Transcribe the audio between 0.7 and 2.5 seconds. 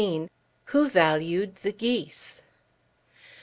VALUED THE GEESE?"